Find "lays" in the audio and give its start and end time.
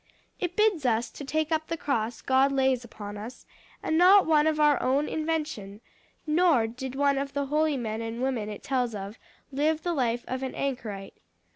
2.51-2.83